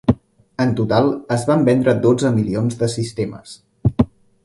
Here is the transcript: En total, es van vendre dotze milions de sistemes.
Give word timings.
En 0.63 0.71
total, 0.79 1.09
es 1.37 1.45
van 1.51 1.67
vendre 1.69 1.95
dotze 2.09 2.35
milions 2.41 2.83
de 2.83 2.93
sistemes. 2.99 3.55